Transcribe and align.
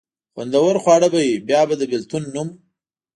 خوندور 0.33 0.75
خواړه 0.83 1.07
به 1.13 1.19
وي، 1.25 1.33
بیا 1.47 1.61
به 1.67 1.75
د 1.79 1.81
بېلتون 1.91 2.23
نوم. 2.33 2.49